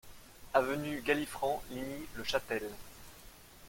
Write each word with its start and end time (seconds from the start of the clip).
Avenue 0.55 0.99
Galifranc, 1.05 1.61
Ligny-le-Châtel 1.69 2.67